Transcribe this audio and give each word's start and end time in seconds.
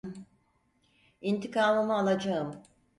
İntikamımı 1.21 1.95
alacağım. 1.97 2.61